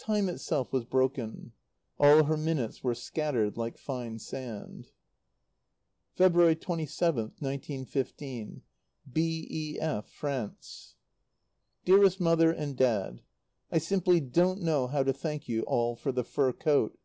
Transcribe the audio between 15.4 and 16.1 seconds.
you all for